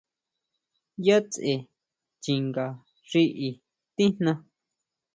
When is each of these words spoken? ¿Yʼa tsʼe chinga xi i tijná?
¿Yʼa 1.05 1.17
tsʼe 1.31 1.53
chinga 2.23 2.65
xi 3.09 3.21
i 3.47 3.49
tijná? 3.95 4.31